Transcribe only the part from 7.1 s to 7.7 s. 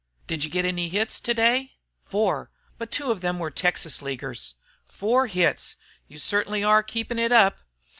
it up.